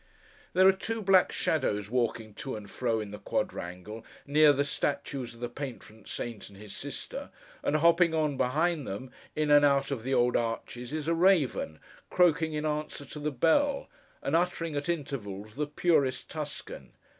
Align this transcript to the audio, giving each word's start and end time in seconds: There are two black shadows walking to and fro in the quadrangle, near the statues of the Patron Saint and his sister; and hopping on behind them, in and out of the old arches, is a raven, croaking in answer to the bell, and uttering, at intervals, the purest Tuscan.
There 0.53 0.67
are 0.67 0.71
two 0.71 1.03
black 1.03 1.31
shadows 1.31 1.91
walking 1.91 2.33
to 2.33 2.55
and 2.55 2.67
fro 2.67 2.99
in 2.99 3.11
the 3.11 3.19
quadrangle, 3.19 4.03
near 4.25 4.51
the 4.51 4.63
statues 4.63 5.35
of 5.35 5.41
the 5.41 5.47
Patron 5.47 6.07
Saint 6.07 6.49
and 6.49 6.57
his 6.57 6.75
sister; 6.75 7.29
and 7.63 7.75
hopping 7.75 8.11
on 8.15 8.35
behind 8.35 8.87
them, 8.87 9.11
in 9.35 9.51
and 9.51 9.63
out 9.63 9.91
of 9.91 10.01
the 10.01 10.15
old 10.15 10.35
arches, 10.35 10.91
is 10.91 11.07
a 11.07 11.13
raven, 11.13 11.77
croaking 12.09 12.53
in 12.53 12.65
answer 12.65 13.05
to 13.05 13.19
the 13.19 13.29
bell, 13.31 13.89
and 14.23 14.35
uttering, 14.35 14.75
at 14.75 14.89
intervals, 14.89 15.53
the 15.53 15.67
purest 15.67 16.27
Tuscan. 16.29 16.93